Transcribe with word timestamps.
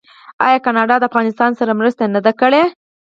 آیا 0.45 0.57
کاناډا 0.65 0.95
د 0.99 1.03
افغانستان 1.09 1.51
سره 1.59 1.77
مرسته 1.79 2.03
نه 2.15 2.19
ده 2.25 2.31
کړې؟ 2.39 2.63